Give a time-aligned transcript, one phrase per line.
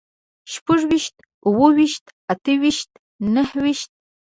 [0.53, 1.15] شپږ ويشت،
[1.45, 2.89] اووه ويشت، اته ويشت،
[3.33, 3.91] نهه ويشت